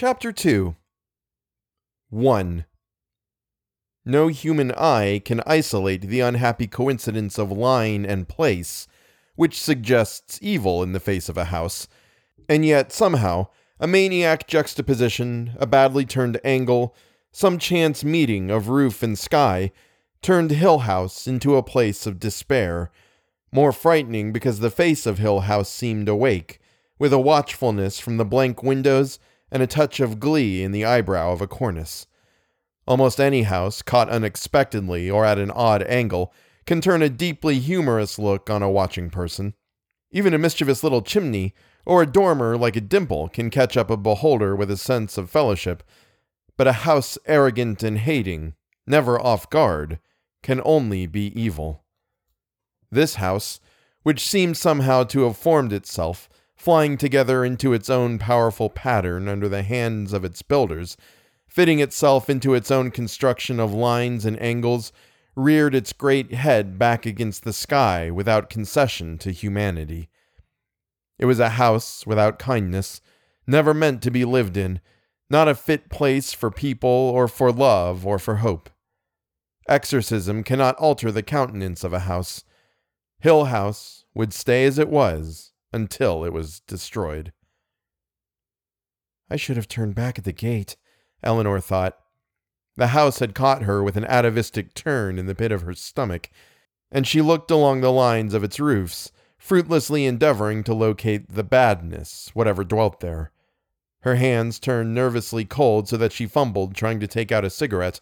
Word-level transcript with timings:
Chapter 0.00 0.32
2 0.32 0.76
1. 2.08 2.64
No 4.06 4.28
human 4.28 4.72
eye 4.72 5.20
can 5.22 5.42
isolate 5.44 6.00
the 6.00 6.20
unhappy 6.20 6.66
coincidence 6.66 7.38
of 7.38 7.52
line 7.52 8.06
and 8.06 8.26
place, 8.26 8.88
which 9.34 9.60
suggests 9.60 10.38
evil 10.40 10.82
in 10.82 10.92
the 10.92 11.00
face 11.00 11.28
of 11.28 11.36
a 11.36 11.52
house, 11.52 11.86
and 12.48 12.64
yet 12.64 12.92
somehow 12.92 13.48
a 13.78 13.86
maniac 13.86 14.46
juxtaposition, 14.46 15.52
a 15.60 15.66
badly 15.66 16.06
turned 16.06 16.40
angle, 16.44 16.96
some 17.30 17.58
chance 17.58 18.02
meeting 18.02 18.50
of 18.50 18.70
roof 18.70 19.02
and 19.02 19.18
sky 19.18 19.70
turned 20.22 20.52
Hill 20.52 20.78
House 20.78 21.26
into 21.26 21.56
a 21.56 21.62
place 21.62 22.06
of 22.06 22.18
despair, 22.18 22.90
more 23.52 23.70
frightening 23.70 24.32
because 24.32 24.60
the 24.60 24.70
face 24.70 25.04
of 25.04 25.18
Hill 25.18 25.40
House 25.40 25.68
seemed 25.68 26.08
awake, 26.08 26.58
with 26.98 27.12
a 27.12 27.20
watchfulness 27.20 28.00
from 28.00 28.16
the 28.16 28.24
blank 28.24 28.62
windows 28.62 29.18
and 29.50 29.62
a 29.62 29.66
touch 29.66 30.00
of 30.00 30.20
glee 30.20 30.62
in 30.62 30.72
the 30.72 30.84
eyebrow 30.84 31.32
of 31.32 31.40
a 31.40 31.46
cornice. 31.46 32.06
Almost 32.86 33.20
any 33.20 33.42
house, 33.42 33.82
caught 33.82 34.08
unexpectedly 34.08 35.10
or 35.10 35.24
at 35.24 35.38
an 35.38 35.50
odd 35.50 35.82
angle, 35.84 36.32
can 36.66 36.80
turn 36.80 37.02
a 37.02 37.08
deeply 37.08 37.58
humorous 37.58 38.18
look 38.18 38.50
on 38.50 38.62
a 38.62 38.70
watching 38.70 39.10
person. 39.10 39.54
Even 40.10 40.34
a 40.34 40.38
mischievous 40.38 40.82
little 40.82 41.02
chimney 41.02 41.54
or 41.86 42.02
a 42.02 42.06
dormer 42.06 42.56
like 42.56 42.76
a 42.76 42.80
dimple 42.80 43.28
can 43.28 43.50
catch 43.50 43.76
up 43.76 43.90
a 43.90 43.96
beholder 43.96 44.54
with 44.56 44.70
a 44.70 44.76
sense 44.76 45.16
of 45.16 45.30
fellowship. 45.30 45.82
But 46.56 46.66
a 46.66 46.72
house 46.72 47.16
arrogant 47.26 47.82
and 47.82 47.98
hating, 47.98 48.54
never 48.86 49.20
off 49.20 49.48
guard, 49.50 49.98
can 50.42 50.60
only 50.64 51.06
be 51.06 51.32
evil. 51.40 51.84
This 52.90 53.16
house, 53.16 53.60
which 54.02 54.26
seemed 54.26 54.56
somehow 54.56 55.04
to 55.04 55.22
have 55.22 55.36
formed 55.36 55.72
itself, 55.72 56.28
flying 56.60 56.98
together 56.98 57.42
into 57.42 57.72
its 57.72 57.88
own 57.88 58.18
powerful 58.18 58.68
pattern 58.68 59.28
under 59.28 59.48
the 59.48 59.62
hands 59.62 60.12
of 60.12 60.26
its 60.26 60.42
builders, 60.42 60.94
fitting 61.48 61.80
itself 61.80 62.28
into 62.28 62.52
its 62.52 62.70
own 62.70 62.90
construction 62.90 63.58
of 63.58 63.72
lines 63.72 64.26
and 64.26 64.38
angles, 64.42 64.92
reared 65.34 65.74
its 65.74 65.94
great 65.94 66.34
head 66.34 66.78
back 66.78 67.06
against 67.06 67.44
the 67.44 67.52
sky 67.54 68.10
without 68.10 68.50
concession 68.50 69.16
to 69.16 69.32
humanity. 69.32 70.10
It 71.18 71.24
was 71.24 71.40
a 71.40 71.50
house 71.50 72.06
without 72.06 72.38
kindness, 72.38 73.00
never 73.46 73.72
meant 73.72 74.02
to 74.02 74.10
be 74.10 74.26
lived 74.26 74.58
in, 74.58 74.80
not 75.30 75.48
a 75.48 75.54
fit 75.54 75.88
place 75.88 76.34
for 76.34 76.50
people 76.50 76.90
or 76.90 77.26
for 77.26 77.50
love 77.50 78.06
or 78.06 78.18
for 78.18 78.36
hope. 78.36 78.68
Exorcism 79.66 80.44
cannot 80.44 80.76
alter 80.76 81.10
the 81.10 81.22
countenance 81.22 81.84
of 81.84 81.94
a 81.94 82.00
house. 82.00 82.44
Hill 83.20 83.46
House 83.46 84.04
would 84.14 84.34
stay 84.34 84.66
as 84.66 84.78
it 84.78 84.90
was 84.90 85.50
until 85.72 86.24
it 86.24 86.32
was 86.32 86.60
destroyed. 86.60 87.32
I 89.30 89.36
should 89.36 89.56
have 89.56 89.68
turned 89.68 89.94
back 89.94 90.18
at 90.18 90.24
the 90.24 90.32
gate, 90.32 90.76
Eleanor 91.22 91.60
thought. 91.60 91.98
The 92.76 92.88
house 92.88 93.18
had 93.18 93.34
caught 93.34 93.62
her 93.62 93.82
with 93.82 93.96
an 93.96 94.04
atavistic 94.06 94.74
turn 94.74 95.18
in 95.18 95.26
the 95.26 95.34
pit 95.34 95.52
of 95.52 95.62
her 95.62 95.74
stomach, 95.74 96.30
and 96.90 97.06
she 97.06 97.20
looked 97.20 97.50
along 97.50 97.80
the 97.80 97.92
lines 97.92 98.34
of 98.34 98.42
its 98.42 98.58
roofs, 98.58 99.12
fruitlessly 99.38 100.06
endeavoring 100.06 100.64
to 100.64 100.74
locate 100.74 101.32
the 101.32 101.44
badness, 101.44 102.30
whatever 102.34 102.64
dwelt 102.64 103.00
there. 103.00 103.30
Her 104.00 104.16
hands 104.16 104.58
turned 104.58 104.94
nervously 104.94 105.44
cold 105.44 105.88
so 105.88 105.96
that 105.98 106.12
she 106.12 106.26
fumbled 106.26 106.74
trying 106.74 107.00
to 107.00 107.06
take 107.06 107.30
out 107.30 107.44
a 107.44 107.50
cigarette, 107.50 108.00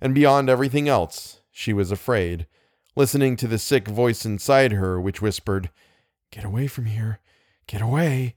and 0.00 0.14
beyond 0.14 0.48
everything 0.48 0.88
else, 0.88 1.40
she 1.50 1.72
was 1.72 1.90
afraid, 1.90 2.46
listening 2.94 3.36
to 3.36 3.46
the 3.46 3.58
sick 3.58 3.88
voice 3.88 4.24
inside 4.24 4.72
her 4.72 5.00
which 5.00 5.22
whispered, 5.22 5.70
Get 6.30 6.44
away 6.44 6.66
from 6.66 6.86
here. 6.86 7.18
Get 7.66 7.82
away. 7.82 8.36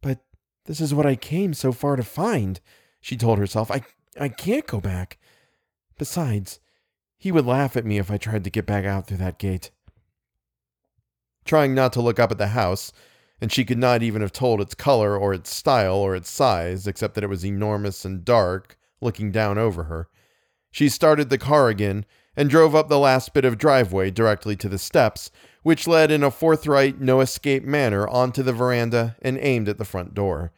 But 0.00 0.20
this 0.66 0.80
is 0.80 0.94
what 0.94 1.06
I 1.06 1.16
came 1.16 1.54
so 1.54 1.72
far 1.72 1.96
to 1.96 2.02
find 2.02 2.60
she 3.00 3.16
told 3.16 3.38
herself. 3.38 3.70
I, 3.70 3.82
I 4.18 4.28
can't 4.28 4.66
go 4.66 4.80
back. 4.80 5.18
Besides, 5.98 6.60
he 7.16 7.32
would 7.32 7.46
laugh 7.46 7.76
at 7.76 7.86
me 7.86 7.98
if 7.98 8.10
I 8.10 8.18
tried 8.18 8.44
to 8.44 8.50
get 8.50 8.66
back 8.66 8.84
out 8.84 9.06
through 9.06 9.18
that 9.18 9.38
gate. 9.38 9.70
Trying 11.44 11.74
not 11.74 11.92
to 11.94 12.00
look 12.00 12.18
up 12.18 12.32
at 12.32 12.38
the 12.38 12.48
house, 12.48 12.92
and 13.40 13.52
she 13.52 13.64
could 13.64 13.78
not 13.78 14.02
even 14.02 14.22
have 14.22 14.32
told 14.32 14.60
its 14.60 14.74
color 14.74 15.16
or 15.16 15.32
its 15.32 15.54
style 15.54 15.96
or 15.96 16.16
its 16.16 16.28
size, 16.30 16.86
except 16.86 17.14
that 17.14 17.24
it 17.24 17.30
was 17.30 17.44
enormous 17.44 18.04
and 18.04 18.24
dark, 18.24 18.76
looking 19.00 19.30
down 19.30 19.58
over 19.58 19.84
her. 19.84 20.08
She 20.70 20.88
started 20.88 21.30
the 21.30 21.38
car 21.38 21.68
again 21.68 22.04
and 22.36 22.50
drove 22.50 22.74
up 22.74 22.88
the 22.88 22.98
last 22.98 23.32
bit 23.32 23.44
of 23.44 23.58
driveway 23.58 24.10
directly 24.10 24.56
to 24.56 24.68
the 24.68 24.78
steps, 24.78 25.30
which 25.66 25.88
led 25.88 26.12
in 26.12 26.22
a 26.22 26.30
forthright, 26.30 27.00
no 27.00 27.20
escape 27.20 27.64
manner 27.64 28.06
onto 28.06 28.40
the 28.40 28.52
veranda 28.52 29.16
and 29.20 29.36
aimed 29.40 29.68
at 29.68 29.78
the 29.78 29.84
front 29.84 30.14
door. 30.14 30.52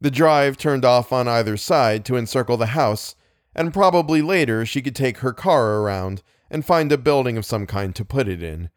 The 0.00 0.10
drive 0.10 0.56
turned 0.56 0.84
off 0.84 1.12
on 1.12 1.28
either 1.28 1.56
side 1.56 2.04
to 2.06 2.16
encircle 2.16 2.56
the 2.56 2.74
house, 2.74 3.14
and 3.54 3.72
probably 3.72 4.22
later 4.22 4.66
she 4.66 4.82
could 4.82 4.96
take 4.96 5.18
her 5.18 5.32
car 5.32 5.76
around 5.76 6.24
and 6.50 6.64
find 6.64 6.90
a 6.90 6.98
building 6.98 7.36
of 7.36 7.46
some 7.46 7.64
kind 7.64 7.94
to 7.94 8.04
put 8.04 8.26
it 8.26 8.42
in. 8.42 8.70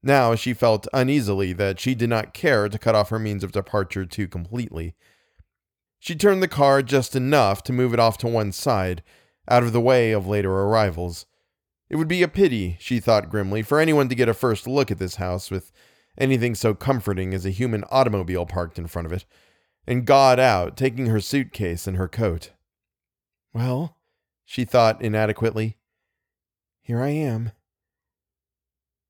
Now 0.00 0.36
she 0.36 0.54
felt 0.54 0.86
uneasily 0.92 1.52
that 1.54 1.80
she 1.80 1.96
did 1.96 2.08
not 2.08 2.32
care 2.32 2.68
to 2.68 2.78
cut 2.78 2.94
off 2.94 3.10
her 3.10 3.18
means 3.18 3.42
of 3.42 3.50
departure 3.50 4.06
too 4.06 4.28
completely. 4.28 4.94
She 5.98 6.14
turned 6.14 6.40
the 6.40 6.46
car 6.46 6.82
just 6.82 7.16
enough 7.16 7.64
to 7.64 7.72
move 7.72 7.92
it 7.94 7.98
off 7.98 8.16
to 8.18 8.28
one 8.28 8.52
side, 8.52 9.02
out 9.48 9.64
of 9.64 9.72
the 9.72 9.80
way 9.80 10.12
of 10.12 10.28
later 10.28 10.52
arrivals. 10.52 11.26
It 11.90 11.96
would 11.96 12.08
be 12.08 12.22
a 12.22 12.28
pity, 12.28 12.76
she 12.80 13.00
thought 13.00 13.30
grimly, 13.30 13.62
for 13.62 13.80
anyone 13.80 14.08
to 14.08 14.14
get 14.14 14.28
a 14.28 14.34
first 14.34 14.66
look 14.66 14.90
at 14.90 14.98
this 14.98 15.16
house 15.16 15.50
with 15.50 15.72
anything 16.18 16.54
so 16.54 16.74
comforting 16.74 17.32
as 17.32 17.46
a 17.46 17.50
human 17.50 17.84
automobile 17.90 18.44
parked 18.44 18.78
in 18.78 18.86
front 18.86 19.06
of 19.06 19.12
it 19.12 19.24
and 19.86 20.04
got 20.04 20.38
out, 20.38 20.76
taking 20.76 21.06
her 21.06 21.20
suitcase 21.20 21.86
and 21.86 21.96
her 21.96 22.08
coat. 22.08 22.50
Well, 23.54 23.96
she 24.44 24.64
thought 24.64 25.00
inadequately, 25.00 25.78
here 26.82 27.00
I 27.00 27.08
am. 27.08 27.52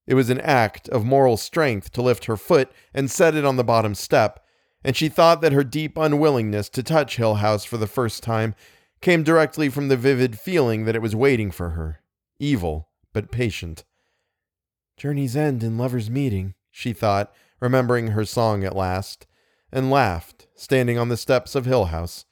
It 0.07 0.15
was 0.15 0.31
an 0.31 0.41
act 0.41 0.89
of 0.89 1.05
moral 1.05 1.37
strength 1.37 1.93
to 1.93 2.03
lift 2.03 2.25
her 2.27 2.37
foot 2.37 2.71
and 2.95 3.11
set 3.11 3.35
it 3.35 3.45
on 3.45 3.57
the 3.57 3.65
bottom 3.65 3.95
step, 3.95 4.45
and 4.83 4.97
she 4.97 5.09
thought 5.09 5.41
that 5.41 5.53
her 5.53 5.65
deep 5.65 5.97
unwillingness 5.97 6.69
to 6.71 6.83
touch 6.83 7.17
Hill 7.17 7.37
House 7.37 7.65
for 7.65 7.77
the 7.77 7.87
first 7.87 8.23
time 8.23 8.55
came 9.01 9.23
directly 9.23 9.69
from 9.69 9.89
the 9.89 9.97
vivid 9.97 10.39
feeling 10.39 10.85
that 10.85 10.97
it 10.97 11.03
was 11.03 11.15
waiting 11.15 11.51
for 11.51 11.71
her, 11.71 12.01
evil 12.39 12.89
but 13.13 13.31
patient. 13.31 13.85
Journey's 14.97 15.37
end 15.37 15.63
in 15.63 15.79
lover's 15.79 16.11
meeting, 16.11 16.55
she 16.71 16.93
thought, 16.93 17.33
remembering 17.61 18.09
her 18.09 18.25
song 18.25 18.65
at 18.65 18.77
last, 18.77 19.27
and 19.73 19.91
laughed, 19.91 20.47
standing 20.55 20.99
on 20.99 21.09
the 21.09 21.17
steps 21.17 21.55
of 21.55 21.67
Hill 21.67 21.87
House. 21.87 22.25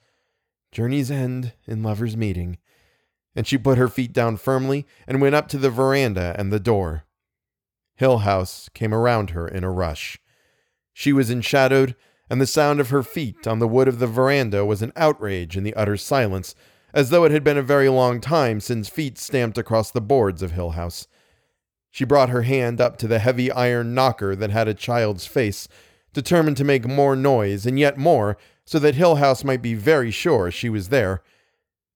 Journey's 0.71 1.11
end 1.11 1.53
in 1.65 1.83
lover's 1.83 2.17
meeting. 2.17 2.57
And 3.35 3.45
she 3.45 3.57
put 3.57 3.77
her 3.77 3.87
feet 3.87 4.13
down 4.13 4.37
firmly 4.37 4.85
and 5.07 5.21
went 5.21 5.35
up 5.35 5.47
to 5.49 5.57
the 5.57 5.69
veranda 5.69 6.35
and 6.37 6.51
the 6.51 6.59
door. 6.59 7.05
Hill 7.95 8.19
House 8.19 8.69
came 8.73 8.93
around 8.93 9.31
her 9.31 9.47
in 9.47 9.63
a 9.63 9.71
rush. 9.71 10.17
She 10.93 11.13
was 11.13 11.29
enshadowed, 11.29 11.95
and 12.29 12.41
the 12.41 12.47
sound 12.47 12.79
of 12.79 12.89
her 12.89 13.03
feet 13.03 13.47
on 13.47 13.59
the 13.59 13.67
wood 13.67 13.87
of 13.87 13.99
the 13.99 14.07
veranda 14.07 14.65
was 14.65 14.81
an 14.81 14.91
outrage 14.95 15.55
in 15.55 15.63
the 15.63 15.75
utter 15.75 15.97
silence, 15.97 16.55
as 16.97 17.11
though 17.11 17.25
it 17.25 17.31
had 17.31 17.43
been 17.43 17.59
a 17.59 17.61
very 17.61 17.89
long 17.89 18.19
time 18.19 18.59
since 18.59 18.89
feet 18.89 19.19
stamped 19.19 19.55
across 19.55 19.91
the 19.91 20.01
boards 20.01 20.41
of 20.41 20.53
Hill 20.53 20.71
House. 20.71 21.07
She 21.91 22.03
brought 22.03 22.29
her 22.29 22.41
hand 22.41 22.81
up 22.81 22.97
to 22.97 23.07
the 23.07 23.19
heavy 23.19 23.51
iron 23.51 23.93
knocker 23.93 24.35
that 24.35 24.49
had 24.49 24.67
a 24.67 24.73
child's 24.73 25.27
face 25.27 25.67
determined 26.11 26.57
to 26.57 26.63
make 26.63 26.87
more 26.87 27.15
noise 27.15 27.67
and 27.67 27.77
yet 27.77 27.99
more, 27.99 28.35
so 28.65 28.79
that 28.79 28.95
Hill 28.95 29.17
House 29.17 29.43
might 29.43 29.61
be 29.61 29.75
very 29.75 30.09
sure 30.09 30.49
she 30.49 30.69
was 30.69 30.89
there. 30.89 31.21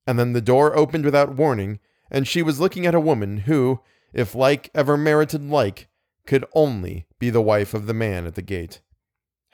And 0.06 0.19
then 0.19 0.34
the 0.34 0.39
door 0.39 0.78
opened 0.78 1.03
without 1.03 1.33
warning, 1.33 1.79
and 2.12 2.28
she 2.28 2.44
was 2.44 2.59
looking 2.59 2.85
at 2.85 2.94
a 2.94 3.00
woman 3.00 3.38
who, 3.38 3.79
if 4.13 4.35
like 4.35 4.69
ever 4.75 4.97
merited 4.97 5.50
like, 5.50 5.88
could 6.28 6.45
only 6.53 7.07
be 7.18 7.31
the 7.31 7.41
wife 7.41 7.73
of 7.73 7.88
the 7.88 7.95
man 7.95 8.28
at 8.28 8.35
the 8.35 8.44
gate. 8.44 8.81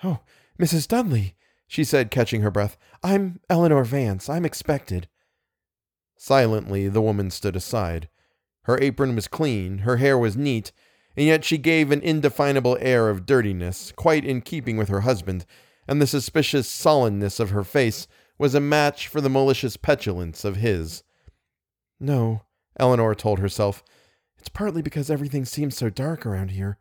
Oh, 0.04 0.20
Mrs. 0.60 0.90
Dudley, 0.90 1.38
she 1.68 1.86
said, 1.86 2.12
catching 2.12 2.42
her 2.42 2.52
breath. 2.52 2.78
I'm 3.02 3.40
Eleanor 3.50 3.86
Vance. 3.86 4.28
I'm 4.28 4.44
expected. 4.44 5.08
Silently, 6.18 6.88
the 6.90 7.02
woman 7.02 7.30
stood 7.30 7.56
aside. 7.56 8.10
Her 8.64 8.80
apron 8.82 9.16
was 9.16 9.28
clean, 9.28 9.80
her 9.80 9.98
hair 9.98 10.18
was 10.18 10.36
neat, 10.36 10.72
and 11.16 11.26
yet 11.26 11.46
she 11.46 11.58
gave 11.58 11.92
an 11.92 12.02
indefinable 12.02 12.78
air 12.82 13.10
of 13.10 13.26
dirtiness, 13.26 13.94
quite 13.96 14.26
in 14.26 14.42
keeping 14.42 14.78
with 14.78 14.90
her 14.90 15.02
husband, 15.02 15.46
and 15.88 16.02
the 16.02 16.08
suspicious 16.08 16.68
sullenness 16.68 17.40
of 17.40 17.52
her 17.52 17.64
face 17.64 18.08
was 18.38 18.54
a 18.54 18.60
match 18.60 19.08
for 19.08 19.22
the 19.22 19.30
malicious 19.30 19.78
petulance 19.78 20.44
of 20.44 20.58
his. 20.58 21.04
No, 22.00 22.42
Eleanor 22.80 23.16
told 23.16 23.40
herself, 23.40 23.84
it's 24.38 24.50
partly 24.50 24.82
because 24.82 25.10
everything 25.10 25.46
seems 25.46 25.76
so 25.76 25.90
dark 25.90 26.26
around 26.26 26.52
here, 26.52 26.78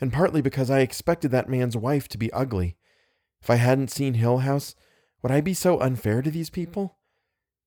and 0.00 0.12
partly 0.12 0.42
because 0.42 0.70
I 0.70 0.80
expected 0.80 1.30
that 1.30 1.48
man's 1.48 1.76
wife 1.76 2.08
to 2.08 2.18
be 2.18 2.32
ugly. 2.32 2.76
If 3.40 3.48
I 3.48 3.56
hadn't 3.56 3.90
seen 3.90 4.14
Hill 4.14 4.38
House, 4.38 4.74
would 5.22 5.32
I 5.32 5.40
be 5.40 5.54
so 5.54 5.80
unfair 5.80 6.22
to 6.22 6.30
these 6.30 6.50
people? 6.50 6.98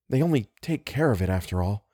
They 0.10 0.22
only 0.22 0.50
take 0.62 0.86
care 0.86 1.12
of 1.12 1.22
it 1.22 1.30
after 1.30 1.62
all. 1.62 1.88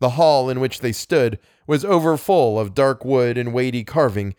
The 0.00 0.10
hall 0.10 0.50
in 0.50 0.60
which 0.60 0.80
they 0.80 0.92
stood 0.92 1.38
was 1.66 1.84
overfull 1.84 2.58
of 2.58 2.74
dark 2.74 3.04
wood 3.04 3.38
and 3.38 3.54
weighty 3.54 3.84
carving, 3.84 4.34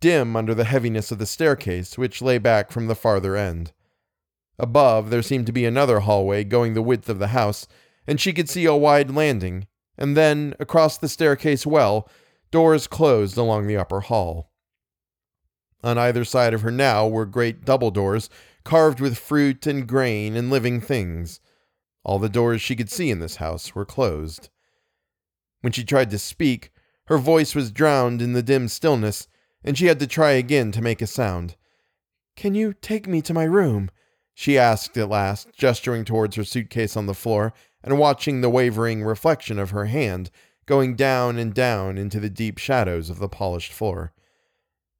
dim 0.00 0.36
under 0.36 0.54
the 0.54 0.64
heaviness 0.64 1.10
of 1.10 1.18
the 1.18 1.26
staircase 1.26 1.98
which 1.98 2.22
lay 2.22 2.38
back 2.38 2.70
from 2.70 2.86
the 2.86 2.94
farther 2.94 3.36
end. 3.36 3.72
Above, 4.58 5.10
there 5.10 5.22
seemed 5.22 5.46
to 5.46 5.52
be 5.52 5.64
another 5.64 6.00
hallway 6.00 6.44
going 6.44 6.74
the 6.74 6.82
width 6.82 7.08
of 7.08 7.18
the 7.18 7.28
house, 7.28 7.66
and 8.06 8.20
she 8.20 8.32
could 8.32 8.48
see 8.48 8.64
a 8.64 8.74
wide 8.74 9.10
landing, 9.10 9.66
and 9.96 10.16
then, 10.16 10.54
across 10.60 10.98
the 10.98 11.08
staircase 11.08 11.66
well, 11.66 12.08
doors 12.50 12.86
closed 12.86 13.36
along 13.36 13.66
the 13.66 13.76
upper 13.76 14.00
hall. 14.00 14.50
On 15.82 15.96
either 15.96 16.24
side 16.24 16.54
of 16.54 16.62
her 16.62 16.70
now 16.70 17.06
were 17.06 17.26
great 17.26 17.64
double 17.64 17.90
doors, 17.90 18.28
carved 18.64 19.00
with 19.00 19.18
fruit 19.18 19.66
and 19.66 19.86
grain 19.86 20.36
and 20.36 20.50
living 20.50 20.80
things. 20.80 21.40
All 22.08 22.18
the 22.18 22.30
doors 22.30 22.62
she 22.62 22.74
could 22.74 22.88
see 22.88 23.10
in 23.10 23.18
this 23.18 23.36
house 23.36 23.74
were 23.74 23.84
closed. 23.84 24.48
When 25.60 25.74
she 25.74 25.84
tried 25.84 26.08
to 26.08 26.18
speak, 26.18 26.70
her 27.08 27.18
voice 27.18 27.54
was 27.54 27.70
drowned 27.70 28.22
in 28.22 28.32
the 28.32 28.42
dim 28.42 28.68
stillness, 28.68 29.28
and 29.62 29.76
she 29.76 29.88
had 29.88 30.00
to 30.00 30.06
try 30.06 30.30
again 30.30 30.72
to 30.72 30.80
make 30.80 31.02
a 31.02 31.06
sound. 31.06 31.56
Can 32.34 32.54
you 32.54 32.72
take 32.72 33.06
me 33.06 33.20
to 33.20 33.34
my 33.34 33.44
room? 33.44 33.90
she 34.32 34.56
asked 34.56 34.96
at 34.96 35.10
last, 35.10 35.52
gesturing 35.52 36.06
towards 36.06 36.36
her 36.36 36.44
suitcase 36.44 36.96
on 36.96 37.04
the 37.04 37.12
floor 37.12 37.52
and 37.84 37.98
watching 37.98 38.40
the 38.40 38.48
wavering 38.48 39.04
reflection 39.04 39.58
of 39.58 39.68
her 39.68 39.84
hand 39.84 40.30
going 40.64 40.96
down 40.96 41.36
and 41.36 41.52
down 41.52 41.98
into 41.98 42.18
the 42.18 42.30
deep 42.30 42.56
shadows 42.56 43.10
of 43.10 43.18
the 43.18 43.28
polished 43.28 43.70
floor. 43.70 44.14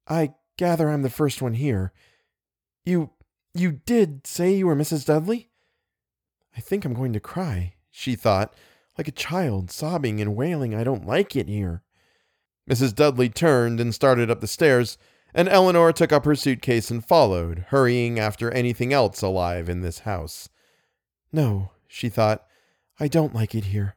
I 0.06 0.34
gather 0.58 0.90
I'm 0.90 1.00
the 1.00 1.08
first 1.08 1.40
one 1.40 1.54
here. 1.54 1.94
You. 2.84 3.12
you 3.54 3.72
did 3.72 4.26
say 4.26 4.52
you 4.52 4.66
were 4.66 4.76
Mrs. 4.76 5.06
Dudley? 5.06 5.48
I 6.58 6.60
think 6.60 6.84
I'm 6.84 6.92
going 6.92 7.12
to 7.12 7.20
cry, 7.20 7.74
she 7.88 8.16
thought, 8.16 8.52
like 8.98 9.06
a 9.06 9.12
child, 9.12 9.70
sobbing 9.70 10.20
and 10.20 10.34
wailing, 10.34 10.74
I 10.74 10.82
don't 10.82 11.06
like 11.06 11.36
it 11.36 11.46
here. 11.46 11.84
Mrs. 12.68 12.92
Dudley 12.96 13.28
turned 13.28 13.78
and 13.78 13.94
started 13.94 14.28
up 14.28 14.40
the 14.40 14.48
stairs, 14.48 14.98
and 15.32 15.48
Eleanor 15.48 15.92
took 15.92 16.12
up 16.12 16.24
her 16.24 16.34
suitcase 16.34 16.90
and 16.90 17.04
followed, 17.04 17.66
hurrying 17.68 18.18
after 18.18 18.50
anything 18.50 18.92
else 18.92 19.22
alive 19.22 19.68
in 19.68 19.82
this 19.82 20.00
house. 20.00 20.48
No, 21.32 21.70
she 21.86 22.08
thought, 22.08 22.44
I 22.98 23.06
don't 23.06 23.36
like 23.36 23.54
it 23.54 23.66
here. 23.66 23.94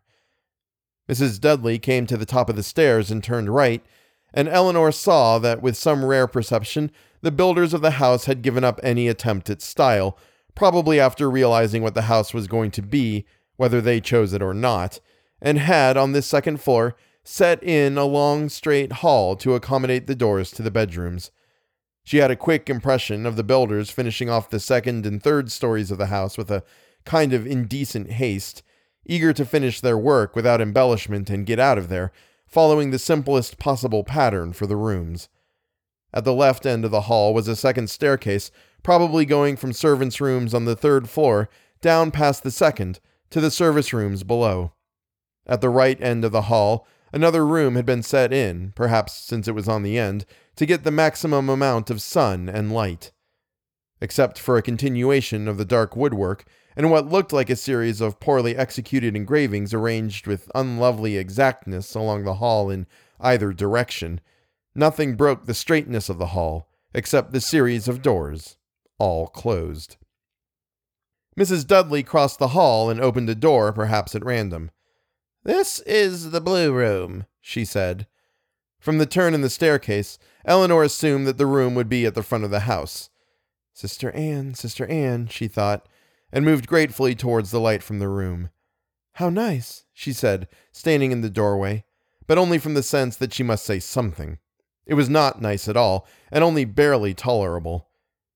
Mrs. 1.10 1.42
Dudley 1.42 1.80
came 1.80 2.06
to 2.06 2.16
the 2.16 2.28
top 2.28 2.48
of 2.48 2.56
the 2.56 2.62
stairs 2.62 3.10
and 3.10 3.24
turned 3.24 3.50
right, 3.50 3.84
and 4.36 4.48
Eleanor 4.48 4.92
saw 4.92 5.40
that 5.40 5.64
with 5.64 5.76
some 5.76 6.06
rare 6.06 6.28
perception, 6.28 6.92
the 7.22 7.32
builders 7.32 7.74
of 7.74 7.82
the 7.82 7.92
house 7.92 8.26
had 8.26 8.44
given 8.44 8.64
up 8.64 8.80
any 8.84 9.08
attempt 9.08 9.50
at 9.50 9.64
style, 9.64 10.16
probably 10.56 11.00
after 11.00 11.30
realizing 11.30 11.82
what 11.82 11.96
the 11.96 12.04
house 12.04 12.34
was 12.34 12.48
going 12.48 12.72
to 12.72 12.82
be, 12.82 13.26
whether 13.56 13.82
they 13.82 14.02
chose 14.02 14.34
it 14.34 14.42
or 14.42 14.54
not, 14.54 15.00
and 15.42 15.58
had, 15.58 15.98
on 15.98 16.12
this 16.12 16.28
second 16.28 16.62
floor, 16.62 16.96
set 17.24 17.64
in 17.64 17.98
a 17.98 18.06
long 18.06 18.50
straight 18.50 18.92
hall 18.94 19.36
to 19.36 19.56
accommodate 19.56 20.08
the 20.08 20.16
doors 20.16 20.52
to 20.52 20.62
the 20.62 20.72
bedrooms. 20.72 21.32
She 22.04 22.18
had 22.18 22.32
a 22.32 22.36
quick 22.36 22.70
impression 22.70 23.26
of 23.26 23.36
the 23.36 23.44
builders 23.44 23.92
finishing 23.92 24.30
off 24.30 24.50
the 24.50 24.60
second 24.60 25.06
and 25.06 25.22
third 25.22 25.52
stories 25.52 25.92
of 25.92 25.98
the 25.98 26.08
house 26.08 26.38
with 26.38 26.50
a 26.50 26.64
kind 27.06 27.34
of 27.34 27.46
indecent 27.46 28.12
haste, 28.14 28.64
eager 29.06 29.34
to 29.34 29.46
finish 29.46 29.82
their 29.82 29.98
work 29.98 30.36
without 30.36 30.62
embellishment 30.62 31.30
and 31.30 31.46
get 31.46 31.60
out 31.60 31.78
of 31.78 31.90
there, 31.90 32.12
following 32.48 32.92
the 32.92 33.00
simplest 33.00 33.58
possible 33.58 34.04
pattern 34.04 34.54
for 34.54 34.68
the 34.68 34.76
rooms. 34.76 35.30
At 36.14 36.26
the 36.26 36.34
left 36.34 36.66
end 36.66 36.84
of 36.84 36.92
the 36.92 37.02
hall 37.02 37.34
was 37.34 37.48
a 37.48 37.56
second 37.56 37.90
staircase, 37.90 38.52
probably 38.84 39.26
going 39.26 39.56
from 39.56 39.74
servants' 39.74 40.22
rooms 40.22 40.54
on 40.54 40.66
the 40.66 40.76
third 40.76 41.10
floor 41.10 41.50
down 41.82 42.12
past 42.12 42.44
the 42.44 42.52
second 42.52 43.00
to 43.30 43.42
the 43.42 43.52
service 43.52 43.94
rooms 43.94 44.24
below. 44.24 44.74
At 45.48 45.62
the 45.62 45.70
right 45.70 46.02
end 46.02 46.24
of 46.24 46.32
the 46.32 46.44
hall, 46.44 46.88
another 47.12 47.46
room 47.46 47.76
had 47.76 47.86
been 47.86 48.04
set 48.04 48.32
in, 48.32 48.74
perhaps 48.76 49.14
since 49.14 49.48
it 49.48 49.56
was 49.56 49.68
on 49.68 49.84
the 49.84 49.98
end, 49.98 50.26
to 50.56 50.66
get 50.66 50.84
the 50.84 50.92
maximum 50.92 51.50
amount 51.50 51.90
of 51.90 52.02
sun 52.02 52.48
and 52.48 52.72
light. 52.72 53.12
Except 54.00 54.40
for 54.40 54.58
a 54.58 54.62
continuation 54.62 55.48
of 55.48 55.58
the 55.58 55.66
dark 55.66 55.96
woodwork, 55.96 56.46
and 56.76 56.90
what 56.90 57.08
looked 57.08 57.34
like 57.34 57.50
a 57.50 57.56
series 57.56 58.02
of 58.02 58.20
poorly 58.20 58.56
executed 58.56 59.16
engravings 59.16 59.74
arranged 59.74 60.26
with 60.26 60.50
unlovely 60.56 61.18
exactness 61.18 61.96
along 61.96 62.24
the 62.24 62.36
hall 62.36 62.70
in 62.70 62.88
either 63.20 63.52
direction. 63.52 64.22
Nothing 64.74 65.16
broke 65.16 65.46
the 65.46 65.54
straightness 65.54 66.10
of 66.10 66.18
the 66.18 66.28
hall, 66.28 66.70
except 66.94 67.32
the 67.32 67.42
series 67.42 67.88
of 67.88 68.02
doors, 68.02 68.58
all 69.02 69.26
closed. 69.26 69.98
Mrs. 71.36 71.66
Dudley 71.66 72.04
crossed 72.04 72.38
the 72.38 72.50
hall 72.50 72.88
and 72.88 73.02
opened 73.02 73.32
a 73.32 73.36
door, 73.36 73.74
perhaps 73.74 74.14
at 74.14 74.24
random. 74.24 74.70
This 75.44 75.80
is 75.88 76.30
the 76.30 76.40
blue 76.40 76.72
room, 76.72 77.26
she 77.40 77.66
said. 77.66 78.06
From 78.80 79.00
the 79.00 79.08
turn 79.08 79.34
in 79.34 79.42
the 79.42 79.50
staircase, 79.50 80.20
Eleanor 80.46 80.84
assumed 80.84 81.26
that 81.26 81.40
the 81.40 81.48
room 81.48 81.74
would 81.74 81.90
be 81.90 82.06
at 82.06 82.14
the 82.14 82.22
front 82.22 82.44
of 82.44 82.52
the 82.52 82.62
house. 82.62 83.10
Sister 83.74 84.12
Anne, 84.12 84.54
Sister 84.54 84.86
Anne, 84.86 85.26
she 85.26 85.48
thought, 85.48 85.88
and 86.32 86.46
moved 86.46 86.68
gratefully 86.68 87.16
towards 87.16 87.50
the 87.50 87.60
light 87.60 87.82
from 87.82 87.98
the 87.98 88.08
room. 88.08 88.52
How 89.14 89.32
nice, 89.32 89.86
she 89.94 90.14
said, 90.14 90.48
standing 90.72 91.12
in 91.12 91.22
the 91.22 91.30
doorway, 91.30 91.86
but 92.28 92.38
only 92.38 92.60
from 92.60 92.76
the 92.76 92.84
sense 92.84 93.16
that 93.16 93.34
she 93.34 93.42
must 93.42 93.66
say 93.66 93.80
something. 93.80 94.38
It 94.86 94.94
was 94.94 95.10
not 95.10 95.42
nice 95.42 95.68
at 95.68 95.78
all, 95.78 96.08
and 96.32 96.44
only 96.44 96.66
barely 96.66 97.16
tolerable. 97.16 97.88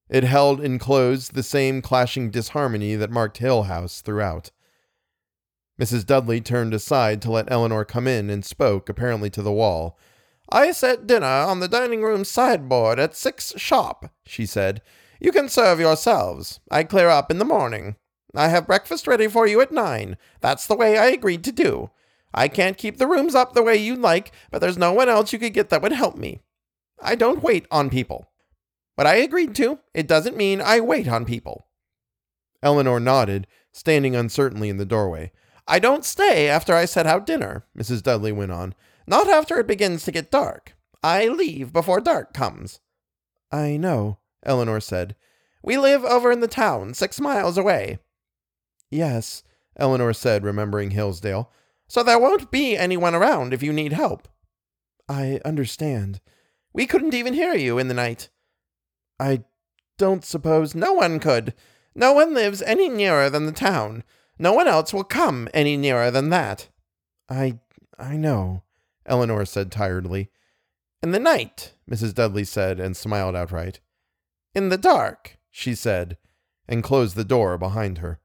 It 0.10 0.24
held 0.24 0.62
enclosed 0.62 1.34
the 1.34 1.44
same 1.44 1.82
clashing 1.82 2.30
disharmony 2.30 2.96
that 2.96 3.12
marked 3.12 3.40
Hill 3.40 3.64
House 3.64 4.02
throughout. 4.02 4.52
Mrs. 5.80 6.06
Dudley 6.06 6.42
turned 6.42 6.74
aside 6.74 7.22
to 7.22 7.32
let 7.32 7.52
Eleanor 7.52 7.84
come 7.84 8.08
in 8.08 8.30
and 8.30 8.46
spoke, 8.46 8.88
apparently 8.88 9.30
to 9.32 9.42
the 9.42 9.52
wall. 9.52 9.98
I 10.50 10.72
set 10.72 11.08
dinner 11.08 11.26
on 11.26 11.60
the 11.60 11.68
dining 11.68 12.04
room 12.04 12.24
sideboard 12.24 13.00
at 13.00 13.16
six 13.16 13.54
sharp, 13.58 14.10
she 14.26 14.46
said, 14.46 14.82
you 15.20 15.32
can 15.32 15.50
serve 15.50 15.80
yourselves. 15.80 16.60
I 16.70 16.84
clear 16.84 17.10
up 17.10 17.32
in 17.32 17.40
the 17.40 17.46
morning. 17.46 17.96
I 18.36 18.50
have 18.50 18.68
breakfast 18.68 19.08
ready 19.08 19.28
for 19.28 19.48
you 19.48 19.62
at 19.62 19.72
nine. 19.72 20.18
That's 20.42 20.68
the 20.68 20.76
way 20.76 20.98
I 20.98 21.08
agreed 21.08 21.44
to 21.46 21.52
do. 21.52 21.90
I 22.34 22.48
can't 22.50 22.78
keep 22.78 22.98
the 22.98 23.08
rooms 23.08 23.34
up 23.34 23.54
the 23.54 23.64
way 23.64 23.78
you'd 23.78 24.00
like, 24.00 24.34
but 24.52 24.60
there's 24.60 24.78
no 24.78 24.92
one 24.92 25.08
else 25.08 25.32
you 25.32 25.40
could 25.40 25.54
get 25.54 25.70
that 25.70 25.82
would 25.82 25.94
help 25.94 26.18
me. 26.18 26.42
I 27.02 27.16
don't 27.16 27.44
wait 27.44 27.66
on 27.72 27.90
people. 27.90 28.30
But 28.96 29.08
I 29.08 29.16
agreed 29.16 29.56
to. 29.56 29.80
It 29.94 30.08
doesn't 30.08 30.38
mean 30.38 30.62
I 30.62 30.80
wait 30.80 31.08
on 31.08 31.26
people. 31.26 31.68
Eleanor 32.64 33.00
nodded, 33.00 33.48
standing 33.72 34.16
uncertainly 34.16 34.70
in 34.70 34.78
the 34.78 34.86
doorway. 34.86 35.32
I 35.68 35.80
don't 35.80 36.06
stay 36.06 36.48
after 36.48 36.74
I 36.74 36.86
set 36.86 37.08
out 37.08 37.26
dinner, 37.26 37.66
Mrs. 37.78 38.04
Dudley 38.04 38.32
went 38.32 38.52
on. 38.52 38.74
Not 39.08 39.28
after 39.28 39.60
it 39.60 39.68
begins 39.68 40.04
to 40.06 40.12
get 40.12 40.32
dark. 40.32 40.76
I 41.04 41.28
leave 41.28 41.74
before 41.74 42.00
dark 42.00 42.34
comes. 42.34 42.80
I 43.52 43.78
know, 43.78 44.18
Eleanor 44.44 44.80
said. 44.80 45.16
We 45.62 45.78
live 45.78 46.04
over 46.04 46.32
in 46.32 46.40
the 46.40 46.48
town, 46.48 46.94
six 46.94 47.20
miles 47.20 47.58
away. 47.58 48.00
Yes, 48.90 49.44
Eleanor 49.78 50.14
said, 50.14 50.44
remembering 50.44 50.92
Hillsdale. 50.92 51.52
So 51.88 52.02
there 52.02 52.20
won't 52.20 52.52
be 52.52 52.76
anyone 52.76 53.14
around 53.14 53.54
if 53.54 53.62
you 53.62 53.74
need 53.74 53.94
help. 53.94 54.28
I 55.08 55.40
understand. 55.46 56.22
We 56.74 56.88
couldn't 56.88 57.14
even 57.14 57.34
hear 57.34 57.54
you 57.54 57.78
in 57.78 57.88
the 57.88 57.94
night. 57.94 58.30
I 59.20 59.44
don't 59.98 60.26
suppose 60.26 60.76
no 60.76 60.94
one 60.94 61.20
could. 61.20 61.54
No 61.94 62.14
one 62.14 62.34
lives 62.34 62.62
any 62.62 62.90
nearer 62.90 63.30
than 63.30 63.46
the 63.46 63.52
town. 63.52 64.04
No 64.38 64.54
one 64.54 64.68
else 64.68 64.94
will 64.94 65.04
come 65.04 65.48
any 65.54 65.78
nearer 65.78 66.12
than 66.12 66.30
that. 66.30 66.70
I 67.30 67.60
I 67.98 68.18
know, 68.18 68.64
Eleanor 69.06 69.46
said 69.46 69.72
tiredly. 69.72 70.30
In 71.02 71.12
the 71.12 71.20
night, 71.20 71.74
Mrs. 71.90 72.14
Dudley 72.14 72.44
said, 72.44 72.80
and 72.80 72.98
smiled 72.98 73.36
outright. 73.36 73.80
In 74.54 74.70
the 74.70 74.78
dark, 74.78 75.38
she 75.50 75.76
said, 75.76 76.18
and 76.68 76.84
closed 76.84 77.16
the 77.16 77.24
door 77.24 77.58
behind 77.58 78.00
her. 78.00 78.20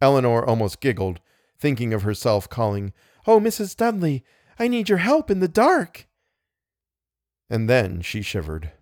Eleanor 0.00 0.44
almost 0.44 0.80
giggled, 0.80 1.20
thinking 1.58 1.92
of 1.92 2.02
herself 2.02 2.48
calling, 2.48 2.92
Oh, 3.26 3.40
Mrs. 3.40 3.76
Dudley, 3.76 4.24
I 4.58 4.68
need 4.68 4.88
your 4.88 4.98
help 4.98 5.30
in 5.30 5.40
the 5.40 5.48
dark. 5.48 6.06
And 7.50 7.68
then 7.68 8.00
she 8.00 8.22
shivered. 8.22 8.72